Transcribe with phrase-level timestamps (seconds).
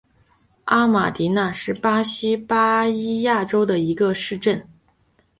[0.65, 4.67] 阿马迪纳是巴西巴伊亚州的一个市镇。